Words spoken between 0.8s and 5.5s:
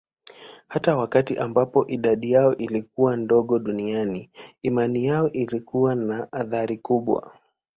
wakati ambapo idadi yao ilikuwa ndogo duniani, imani yao